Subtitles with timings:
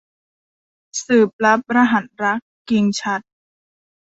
[1.05, 3.23] สืบลับรหัสรัก- กิ่งฉัตร